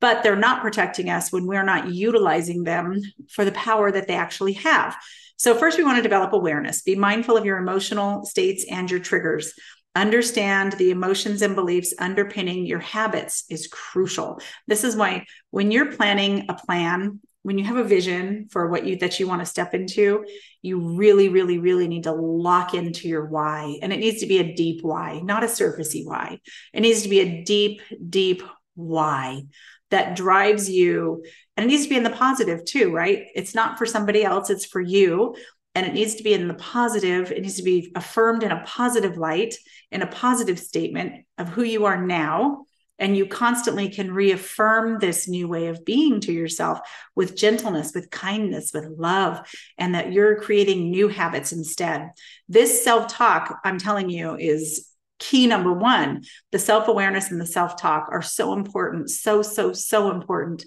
[0.00, 4.14] but they're not protecting us when we're not utilizing them for the power that they
[4.14, 4.96] actually have.
[5.36, 6.82] So, first, we want to develop awareness.
[6.82, 9.54] Be mindful of your emotional states and your triggers.
[9.94, 14.40] Understand the emotions and beliefs underpinning your habits is crucial.
[14.66, 18.84] This is why when you're planning a plan, when you have a vision for what
[18.84, 20.24] you that you want to step into,
[20.62, 23.78] you really, really, really need to lock into your why.
[23.82, 26.38] And it needs to be a deep why, not a surfacey why.
[26.72, 28.42] It needs to be a deep, deep
[28.74, 29.44] why
[29.90, 31.24] that drives you.
[31.56, 33.26] And it needs to be in the positive too right?
[33.34, 35.34] It's not for somebody else it's for you.
[35.74, 37.30] And it needs to be in the positive.
[37.30, 39.54] It needs to be affirmed in a positive light
[39.90, 42.64] in a positive statement of who you are now.
[42.98, 46.80] And you constantly can reaffirm this new way of being to yourself
[47.16, 49.40] with gentleness with kindness with love
[49.78, 52.10] and that you're creating new habits instead.
[52.48, 54.89] This self-talk i'm telling you is
[55.20, 60.64] key number one the self-awareness and the self-talk are so important so so so important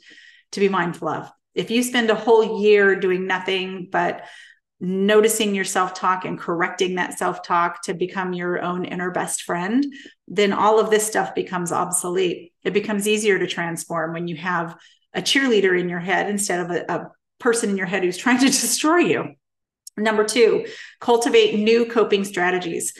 [0.53, 1.29] to be mindful of.
[1.53, 4.23] If you spend a whole year doing nothing but
[4.79, 9.85] noticing your self-talk and correcting that self-talk to become your own inner best friend
[10.27, 12.53] then all of this stuff becomes obsolete.
[12.63, 14.75] It becomes easier to transform when you have
[15.13, 18.39] a cheerleader in your head instead of a, a person in your head who's trying
[18.39, 19.35] to destroy you.
[19.95, 20.65] Number two
[20.99, 22.93] cultivate new coping strategies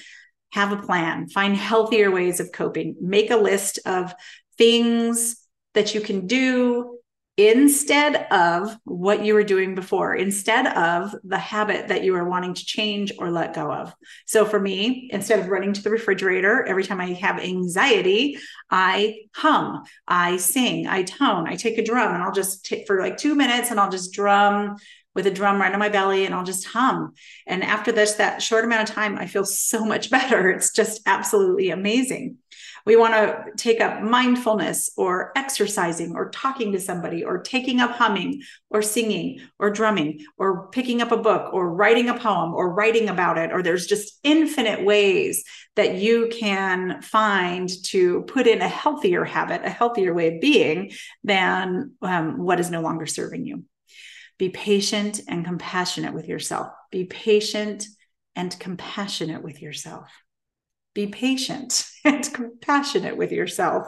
[0.53, 4.13] have a plan, find healthier ways of coping, make a list of
[4.55, 5.35] things
[5.73, 6.99] that you can do
[7.37, 12.53] instead of what you were doing before, instead of the habit that you are wanting
[12.53, 13.91] to change or let go of.
[14.27, 18.37] So for me, instead of running to the refrigerator every time I have anxiety,
[18.69, 22.99] I hum, I sing, I tone, I take a drum and I'll just take for
[22.99, 24.75] like two minutes and I'll just drum
[25.15, 27.13] with a drum right on my belly and I'll just hum.
[27.45, 30.49] And after this, that short amount of time, I feel so much better.
[30.49, 32.37] It's just absolutely amazing.
[32.85, 37.91] We want to take up mindfulness or exercising or talking to somebody or taking up
[37.91, 42.73] humming or singing or drumming or picking up a book or writing a poem or
[42.73, 43.53] writing about it.
[43.53, 45.45] Or there's just infinite ways
[45.75, 50.91] that you can find to put in a healthier habit, a healthier way of being
[51.23, 53.63] than um, what is no longer serving you.
[54.43, 56.67] Be patient and compassionate with yourself.
[56.91, 57.87] Be patient
[58.35, 60.09] and compassionate with yourself.
[60.93, 63.87] Be patient and compassionate with yourself.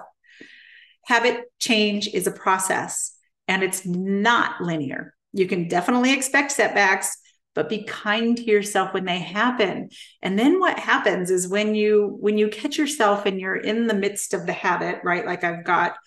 [1.07, 3.17] Habit change is a process
[3.49, 5.13] and it's not linear.
[5.33, 7.17] You can definitely expect setbacks,
[7.53, 9.89] but be kind to yourself when they happen.
[10.21, 13.93] And then what happens is when you when you catch yourself and you're in the
[13.93, 15.25] midst of the habit, right?
[15.25, 15.97] Like I've got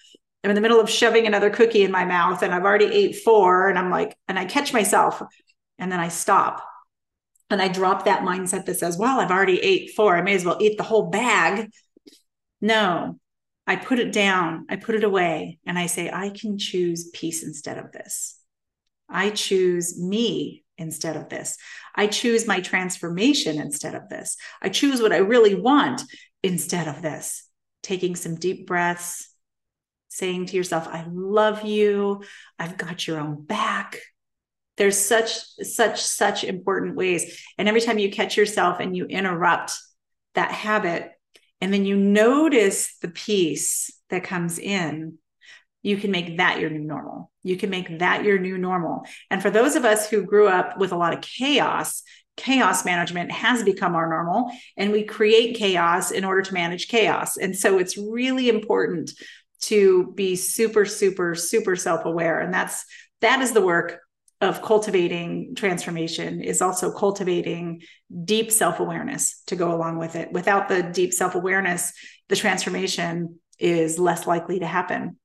[0.42, 3.16] I'm in the middle of shoving another cookie in my mouth and I've already ate
[3.16, 3.68] four.
[3.68, 5.22] And I'm like, and I catch myself
[5.78, 6.64] and then I stop
[7.50, 10.16] and I drop that mindset that says, well, I've already ate four.
[10.16, 11.70] I may as well eat the whole bag.
[12.60, 13.18] No,
[13.66, 17.42] I put it down, I put it away, and I say, I can choose peace
[17.42, 18.38] instead of this.
[19.08, 21.56] I choose me instead of this.
[21.94, 24.36] I choose my transformation instead of this.
[24.62, 26.02] I choose what I really want
[26.42, 27.46] instead of this.
[27.82, 29.27] Taking some deep breaths,
[30.08, 32.22] saying to yourself, I love you.
[32.58, 33.98] I've got your own back.
[34.76, 37.42] There's such, such, such important ways.
[37.58, 39.72] And every time you catch yourself and you interrupt
[40.34, 41.10] that habit,
[41.60, 45.18] and then you notice the peace that comes in,
[45.82, 47.30] you can make that your new normal.
[47.42, 49.04] You can make that your new normal.
[49.30, 52.02] And for those of us who grew up with a lot of chaos,
[52.36, 57.36] chaos management has become our normal and we create chaos in order to manage chaos.
[57.36, 59.12] And so it's really important
[59.62, 62.40] to be super super super self-aware.
[62.40, 62.84] And that's
[63.20, 64.00] that is the work
[64.40, 67.82] of cultivating transformation is also cultivating
[68.24, 70.30] deep self-awareness to go along with it.
[70.30, 71.92] Without the deep self-awareness
[72.28, 75.16] the transformation is less likely to happen.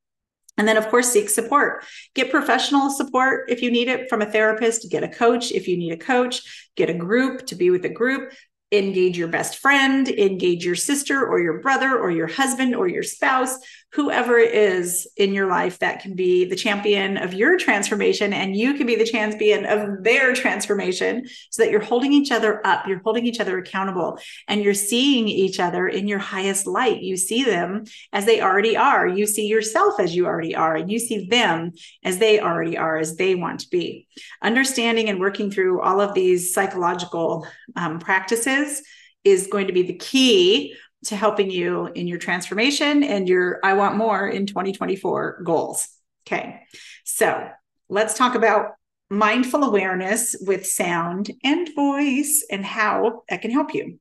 [0.58, 1.84] And then, of course, seek support.
[2.14, 5.78] Get professional support if you need it from a therapist, get a coach if you
[5.78, 8.34] need a coach, get a group to be with a group.
[8.72, 13.04] Engage your best friend, engage your sister or your brother or your husband or your
[13.04, 13.56] spouse,
[13.94, 18.56] whoever it is in your life that can be the champion of your transformation and
[18.56, 22.88] you can be the champion of their transformation so that you're holding each other up,
[22.88, 24.18] you're holding each other accountable,
[24.48, 27.04] and you're seeing each other in your highest light.
[27.04, 29.08] You see them as they already are.
[29.08, 31.74] You see yourself as you already are, and you see them
[32.04, 34.08] as they already are, as they want to be.
[34.42, 38.82] Understanding and working through all of these psychological um, practices
[39.24, 40.76] is going to be the key
[41.06, 45.88] to helping you in your transformation and your I want more in 2024 goals.
[46.26, 46.62] Okay.
[47.04, 47.50] So
[47.90, 48.72] let's talk about
[49.10, 54.00] mindful awareness with sound and voice and how that can help you.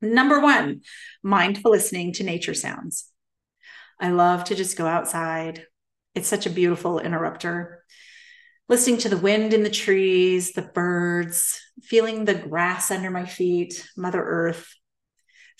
[0.00, 0.82] Number one,
[1.22, 3.10] mindful listening to nature sounds.
[4.00, 5.66] I love to just go outside.
[6.14, 7.82] It's such a beautiful interrupter.
[8.68, 13.86] Listening to the wind in the trees, the birds, feeling the grass under my feet,
[13.96, 14.74] Mother Earth,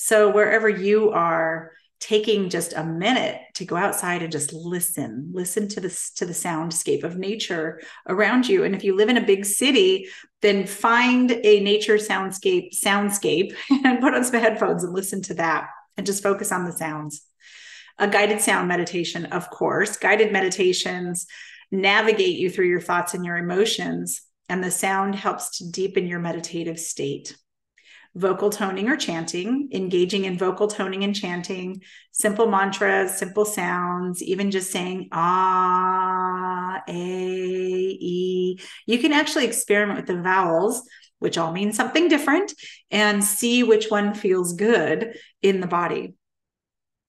[0.05, 5.67] so wherever you are, taking just a minute to go outside and just listen listen
[5.67, 8.65] to the to the soundscape of nature around you.
[8.65, 10.09] And if you live in a big city
[10.43, 15.69] then find a nature soundscape soundscape and put on some headphones and listen to that
[15.97, 17.23] and just focus on the sounds.
[17.99, 19.97] A guided sound meditation of course.
[19.97, 21.27] Guided meditations
[21.71, 26.21] navigate you through your thoughts and your emotions and the sound helps to deepen your
[26.21, 27.35] meditative state
[28.15, 34.51] vocal toning or chanting, engaging in vocal toning and chanting, simple mantras, simple sounds, even
[34.51, 38.59] just saying ah, a, e.
[38.87, 40.83] You can actually experiment with the vowels,
[41.19, 42.53] which all mean something different,
[42.91, 46.15] and see which one feels good in the body.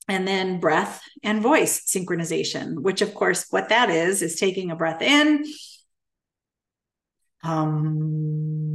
[0.07, 4.75] And then breath and voice synchronization, which, of course, what that is, is taking a
[4.75, 5.45] breath in.
[7.43, 8.74] Um,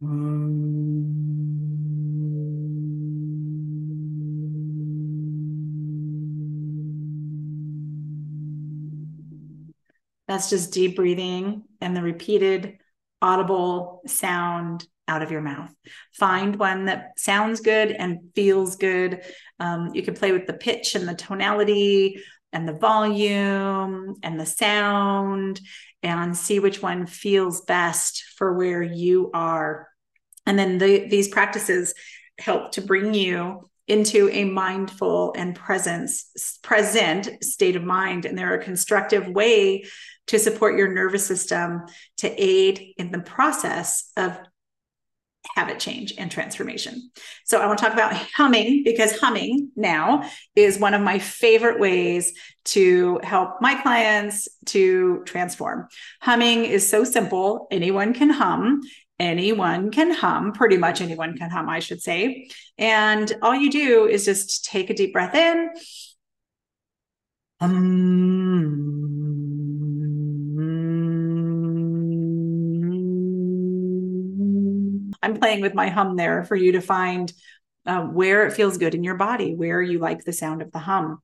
[0.00, 0.10] That's
[10.50, 12.78] just deep breathing and the repeated
[13.20, 15.74] audible sound out of your mouth.
[16.12, 19.22] Find one that sounds good and feels good.
[19.58, 22.22] Um, you can play with the pitch and the tonality
[22.52, 25.60] and the volume and the sound
[26.02, 29.88] and see which one feels best for where you are.
[30.46, 31.94] And then the, these practices
[32.38, 38.54] help to bring you into a mindful and presence present state of mind and they're
[38.54, 39.82] a constructive way
[40.26, 41.82] to support your nervous system
[42.18, 44.38] to aid in the process of
[45.54, 47.10] habit change and transformation.
[47.44, 51.80] So I want to talk about humming because humming now is one of my favorite
[51.80, 52.32] ways
[52.66, 55.88] to help my clients to transform.
[56.20, 58.82] Humming is so simple, anyone can hum.
[59.20, 62.48] Anyone can hum, pretty much anyone can hum, I should say.
[62.78, 65.70] And all you do is just take a deep breath in.
[67.60, 69.27] Um,
[75.22, 77.32] I'm playing with my hum there for you to find
[77.86, 80.78] uh, where it feels good in your body, where you like the sound of the
[80.78, 81.20] hum.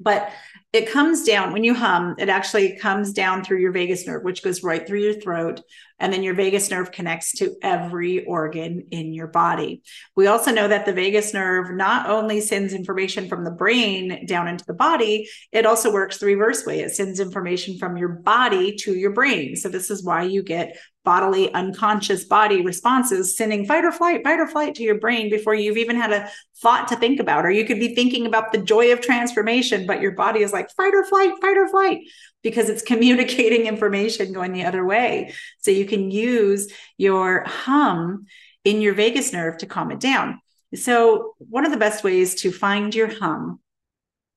[0.00, 0.32] But
[0.72, 4.42] it comes down when you hum, it actually comes down through your vagus nerve, which
[4.42, 5.62] goes right through your throat.
[6.00, 9.82] And then your vagus nerve connects to every organ in your body.
[10.16, 14.48] We also know that the vagus nerve not only sends information from the brain down
[14.48, 16.80] into the body, it also works the reverse way.
[16.80, 19.54] It sends information from your body to your brain.
[19.54, 24.40] So, this is why you get bodily unconscious body responses sending fight or flight fight
[24.40, 27.44] or flight to your brain before you've even had a thought to think about.
[27.44, 30.70] Or you could be thinking about the joy of transformation but your body is like
[30.70, 32.00] fight or flight fight or flight
[32.42, 35.34] because it's communicating information going the other way.
[35.58, 38.26] So you can use your hum
[38.64, 40.40] in your vagus nerve to calm it down.
[40.74, 43.60] So one of the best ways to find your hum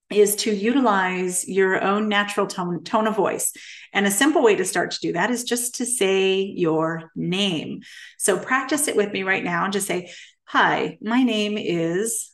[0.09, 3.51] is to utilize your own natural tone, tone of voice.
[3.93, 7.81] And a simple way to start to do that is just to say your name.
[8.17, 10.11] So practice it with me right now and just say,
[10.45, 12.31] Hi, my name is,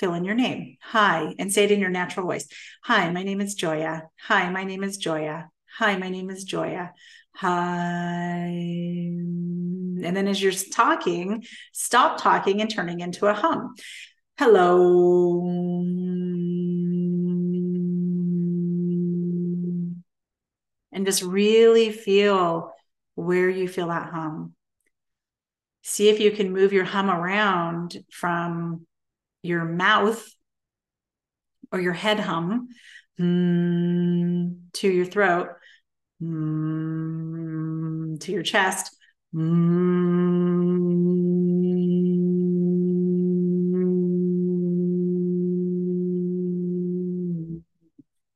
[0.00, 0.76] fill in your name.
[0.82, 2.48] Hi, and say it in your natural voice.
[2.82, 4.08] Hi, my name is Joya.
[4.22, 5.48] Hi, my name is Joya.
[5.78, 6.92] Hi, my name is Joya.
[7.36, 8.46] Hi.
[8.46, 13.74] And then as you're talking, stop talking and turning into a hum.
[14.36, 15.40] Hello
[20.94, 22.72] and just really feel
[23.16, 24.54] where you feel that hum.
[25.82, 28.86] See if you can move your hum around from
[29.42, 30.24] your mouth
[31.70, 32.68] or your head hum
[33.20, 35.48] mm, to your throat.
[36.22, 38.96] Mm, to your chest.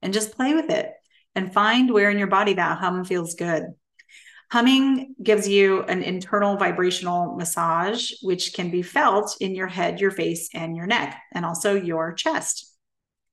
[0.02, 0.92] And just play with it
[1.39, 3.62] and find where in your body that hum feels good.
[4.51, 10.11] Humming gives you an internal vibrational massage, which can be felt in your head, your
[10.11, 12.74] face, and your neck, and also your chest.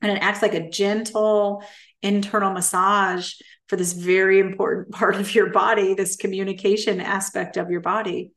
[0.03, 1.63] And it acts like a gentle
[2.03, 3.33] internal massage
[3.69, 8.33] for this very important part of your body, this communication aspect of your body.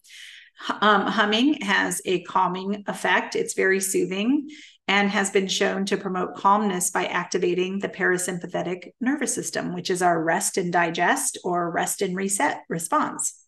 [0.80, 4.48] Um, humming has a calming effect, it's very soothing
[4.88, 10.00] and has been shown to promote calmness by activating the parasympathetic nervous system, which is
[10.00, 13.44] our rest and digest or rest and reset response.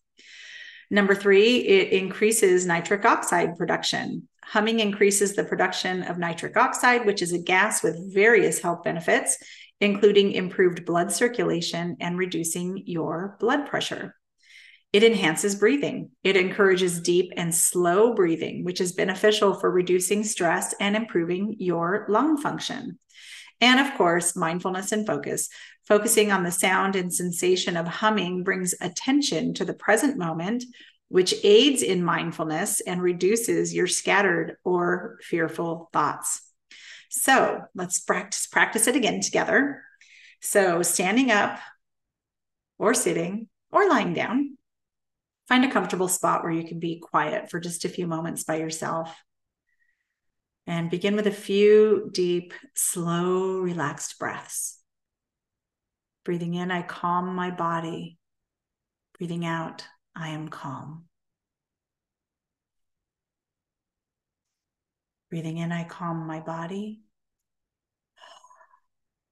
[0.91, 4.27] Number three, it increases nitric oxide production.
[4.43, 9.37] Humming increases the production of nitric oxide, which is a gas with various health benefits,
[9.79, 14.15] including improved blood circulation and reducing your blood pressure.
[14.93, 16.11] It enhances breathing.
[16.23, 22.05] It encourages deep and slow breathing, which is beneficial for reducing stress and improving your
[22.09, 22.99] lung function.
[23.61, 25.47] And of course, mindfulness and focus.
[25.87, 30.63] Focusing on the sound and sensation of humming brings attention to the present moment,
[31.07, 36.41] which aids in mindfulness and reduces your scattered or fearful thoughts.
[37.09, 39.83] So let's practice, practice it again together.
[40.41, 41.59] So standing up
[42.77, 44.57] or sitting or lying down,
[45.51, 48.55] Find a comfortable spot where you can be quiet for just a few moments by
[48.55, 49.13] yourself.
[50.65, 54.79] And begin with a few deep, slow, relaxed breaths.
[56.23, 58.17] Breathing in, I calm my body.
[59.19, 59.85] Breathing out,
[60.15, 61.09] I am calm.
[65.29, 67.01] Breathing in, I calm my body.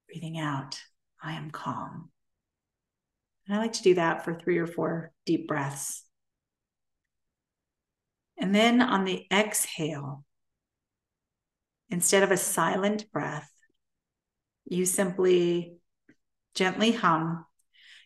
[0.06, 0.82] Breathing out,
[1.22, 2.10] I am calm.
[3.46, 6.04] And I like to do that for three or four deep breaths.
[8.40, 10.24] And then on the exhale,
[11.90, 13.50] instead of a silent breath,
[14.64, 15.74] you simply
[16.54, 17.44] gently hum.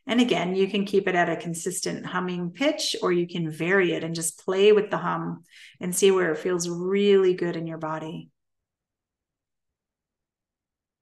[0.06, 3.92] And again, you can keep it at a consistent humming pitch, or you can vary
[3.92, 5.44] it and just play with the hum
[5.80, 8.30] and see where it feels really good in your body.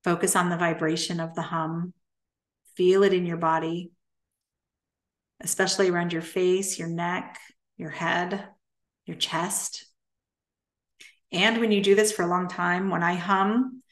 [0.05, 1.95] Focus on the vibration of the hum.
[2.77, 3.93] Feel it in your body,
[5.41, 7.39] especially around your face, your neck,
[7.77, 8.49] your head
[9.07, 9.87] your chest.
[11.31, 13.83] And when you do this for a long time, when I hum,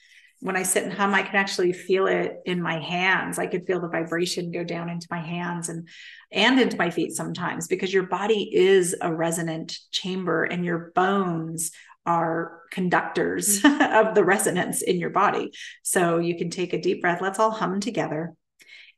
[0.41, 3.39] when I sit and hum, I can actually feel it in my hands.
[3.39, 5.87] I could feel the vibration go down into my hands and
[6.33, 11.73] and into my feet sometimes because your body is a resonant chamber and your bones
[12.07, 13.83] are conductors mm-hmm.
[14.09, 15.53] of the resonance in your body.
[15.83, 17.21] So you can take a deep breath.
[17.21, 18.35] Let's all hum together.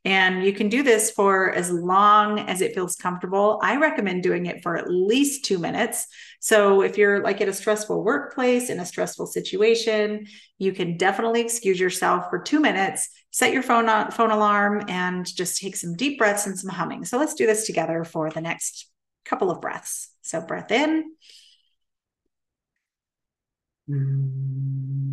[0.05, 3.59] And you can do this for as long as it feels comfortable.
[3.63, 6.07] I recommend doing it for at least two minutes.
[6.41, 10.27] So if you're like at a stressful workplace, in a stressful situation,
[10.57, 15.25] you can definitely excuse yourself for two minutes, set your phone on phone alarm, and
[15.25, 17.05] just take some deep breaths and some humming.
[17.05, 18.89] So let's do this together for the next
[19.23, 20.09] couple of breaths.
[20.21, 21.13] So breath in.
[23.89, 25.12] Mm.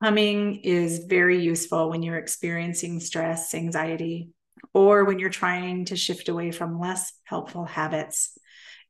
[0.00, 4.30] Humming is very useful when you're experiencing stress, anxiety,
[4.72, 8.38] or when you're trying to shift away from less helpful habits.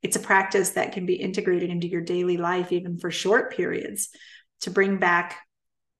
[0.03, 4.09] It's a practice that can be integrated into your daily life, even for short periods,
[4.61, 5.39] to bring back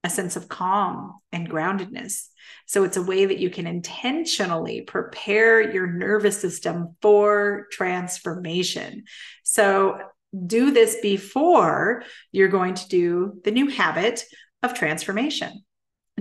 [0.03, 2.27] a sense of calm and groundedness.
[2.67, 9.03] So it's a way that you can intentionally prepare your nervous system for transformation.
[9.43, 9.97] So
[10.45, 14.23] do this before you're going to do the new habit
[14.63, 15.63] of transformation.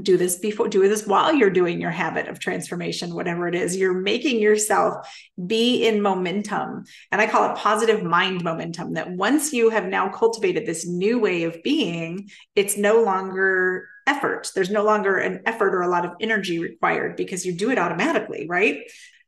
[0.00, 3.76] Do this before do this while you're doing your habit of transformation whatever it is.
[3.76, 5.08] You're making yourself
[5.44, 6.84] be in momentum.
[7.10, 11.18] And i call it positive mind momentum that once you have now cultivated this new
[11.18, 14.52] way of being it's no longer effort.
[14.54, 17.78] There's no longer an effort or a lot of energy required because you do it
[17.78, 18.78] automatically right?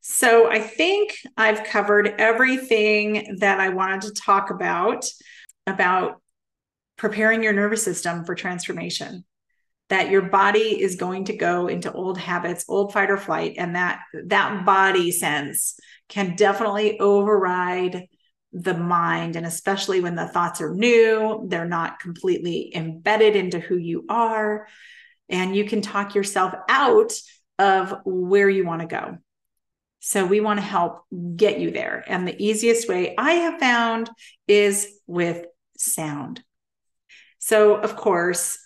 [0.02, 5.04] So i think i've covered everything that i wanted to talk about
[5.66, 6.22] about
[7.00, 9.24] preparing your nervous system for transformation
[9.88, 13.74] that your body is going to go into old habits old fight or flight and
[13.74, 15.80] that that body sense
[16.10, 18.06] can definitely override
[18.52, 19.36] the mind.
[19.36, 24.66] And especially when the thoughts are new they're not completely embedded into who you are.
[25.30, 27.14] And you can talk yourself out
[27.58, 29.16] of where you want to go.
[30.00, 32.04] So we want to help get you there.
[32.06, 34.10] And the easiest way i have found
[34.46, 35.46] is with
[35.78, 36.42] sound
[37.40, 38.58] so, of course,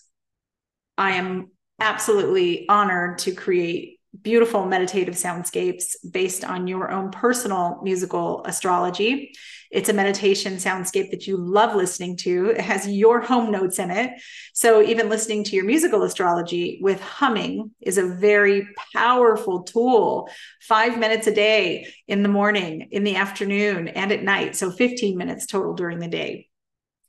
[0.98, 8.44] I am absolutely honored to create beautiful meditative soundscapes based on your own personal musical
[8.44, 9.32] astrology.
[9.70, 12.50] It's a meditation soundscape that you love listening to.
[12.50, 14.10] It has your home notes in it.
[14.54, 20.28] So, even listening to your musical astrology with humming is a very powerful tool.
[20.62, 24.56] Five minutes a day in the morning, in the afternoon, and at night.
[24.56, 26.48] So, 15 minutes total during the day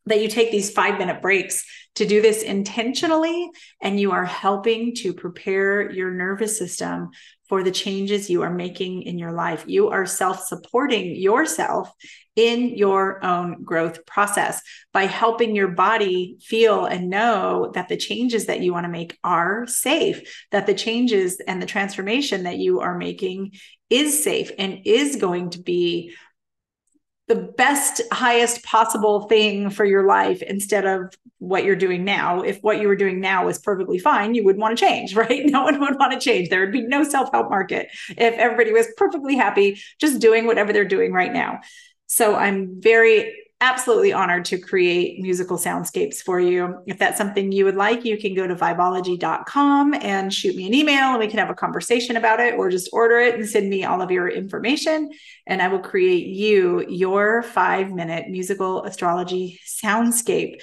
[0.05, 3.49] that you take these five minute breaks to do this intentionally
[3.81, 7.09] and you are helping to prepare your nervous system
[7.47, 9.65] for the changes you are making in your life.
[9.67, 11.91] You are self supporting yourself
[12.35, 18.47] in your own growth process by helping your body feel and know that the changes
[18.47, 22.81] that you want to make are safe, that the changes and the transformation that you
[22.81, 23.51] are making
[23.89, 26.13] is safe and is going to be
[27.27, 32.41] the best highest possible thing for your life instead of what you're doing now.
[32.41, 35.45] If what you were doing now was perfectly fine you would want to change right?
[35.45, 36.49] No one would want to change.
[36.49, 40.85] There would be no self-help market if everybody was perfectly happy just doing whatever they're
[40.85, 41.61] doing right now.
[42.07, 43.33] So i'm very
[43.65, 46.83] absolutely honored to create musical soundscapes for you.
[46.85, 50.75] If that's something you would like, you can go to vibology.com and shoot me an
[50.75, 53.67] email and we can have a conversation about it or just order it and send
[53.67, 55.09] me all of your information.
[55.47, 60.61] And I will create you your five minute musical astrology soundscape.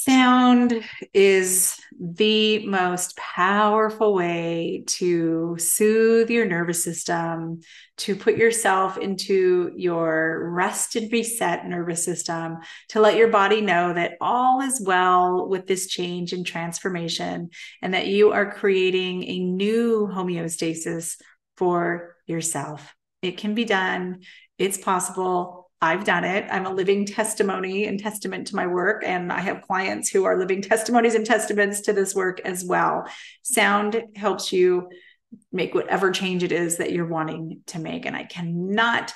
[0.00, 7.62] Sound is the most powerful way to soothe your nervous system,
[7.96, 12.58] to put yourself into your rest and reset nervous system,
[12.90, 17.50] to let your body know that all is well with this change and transformation,
[17.82, 21.16] and that you are creating a new homeostasis
[21.56, 22.94] for yourself.
[23.20, 24.20] It can be done,
[24.58, 26.46] it's possible I've done it.
[26.50, 29.04] I'm a living testimony and testament to my work.
[29.04, 33.08] And I have clients who are living testimonies and testaments to this work as well.
[33.42, 34.88] Sound helps you
[35.52, 38.06] make whatever change it is that you're wanting to make.
[38.06, 39.14] And I cannot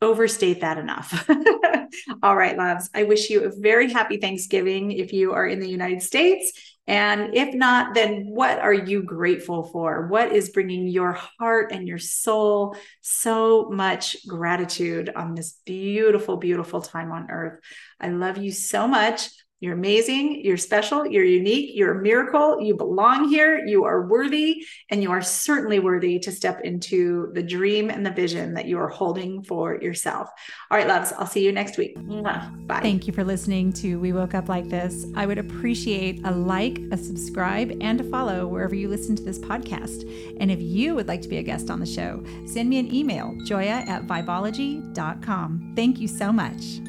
[0.00, 1.28] overstate that enough.
[2.22, 2.90] All right, loves.
[2.94, 6.71] I wish you a very happy Thanksgiving if you are in the United States.
[6.86, 10.08] And if not, then what are you grateful for?
[10.08, 16.82] What is bringing your heart and your soul so much gratitude on this beautiful, beautiful
[16.82, 17.60] time on earth?
[18.00, 19.28] I love you so much.
[19.62, 20.44] You're amazing.
[20.44, 21.06] You're special.
[21.06, 21.70] You're unique.
[21.72, 22.60] You're a miracle.
[22.60, 23.64] You belong here.
[23.64, 24.66] You are worthy.
[24.90, 28.76] And you are certainly worthy to step into the dream and the vision that you
[28.80, 30.28] are holding for yourself.
[30.68, 31.96] All right, loves, I'll see you next week.
[32.66, 32.80] Bye.
[32.82, 35.06] Thank you for listening to We Woke Up Like This.
[35.14, 39.38] I would appreciate a like, a subscribe, and a follow wherever you listen to this
[39.38, 40.10] podcast.
[40.40, 42.92] And if you would like to be a guest on the show, send me an
[42.92, 45.72] email, joya at vibology.com.
[45.76, 46.80] Thank you so much.